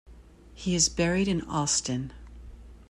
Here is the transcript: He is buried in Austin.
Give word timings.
He 0.55 0.73
is 0.73 0.89
buried 0.89 1.27
in 1.27 1.43
Austin. 1.43 2.11